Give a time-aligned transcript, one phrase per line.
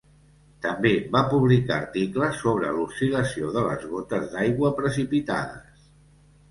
[0.65, 5.91] També va publicar articles sobre l'oscil·lació de les gotes d'aigua precipitades.